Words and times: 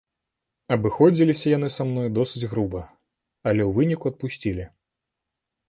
Абыходзіліся 0.75 1.51
яны 1.57 1.69
са 1.75 1.83
мной 1.91 2.09
досыць 2.17 2.49
груба, 2.55 2.81
але 3.51 3.61
ў 3.69 3.71
выніку 3.79 4.05
адпусцілі. 4.15 4.65